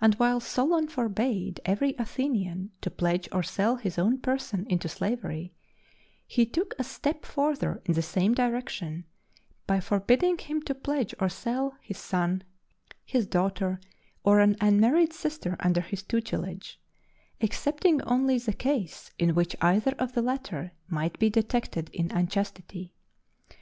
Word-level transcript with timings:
And 0.00 0.16
while 0.16 0.40
Solon 0.40 0.88
forbade 0.88 1.60
every 1.64 1.94
Athenian 2.00 2.72
to 2.80 2.90
pledge 2.90 3.28
or 3.30 3.44
sell 3.44 3.76
his 3.76 3.96
own 3.96 4.18
person 4.18 4.66
into 4.68 4.88
slavery, 4.88 5.52
he 6.26 6.44
took 6.44 6.74
a 6.80 6.82
step 6.82 7.24
farther 7.24 7.80
in 7.84 7.94
the 7.94 8.02
same 8.02 8.34
direction 8.34 9.04
by 9.64 9.78
forbidding 9.78 10.36
him 10.38 10.62
to 10.62 10.74
pledge 10.74 11.14
or 11.20 11.28
sell 11.28 11.76
his 11.80 11.96
son, 11.96 12.42
his 13.04 13.24
daughter, 13.28 13.78
or 14.24 14.40
an 14.40 14.56
unmarried 14.60 15.12
sister 15.12 15.56
under 15.60 15.80
his 15.80 16.02
tutelage 16.02 16.80
excepting 17.40 18.02
only 18.02 18.38
the 18.38 18.52
case 18.52 19.12
in 19.16 19.36
which 19.36 19.54
either 19.60 19.92
of 19.96 20.14
the 20.14 20.22
latter 20.22 20.72
might 20.88 21.16
be 21.20 21.30
detected 21.30 21.88
in 21.92 22.10
unchastity. 22.10 22.92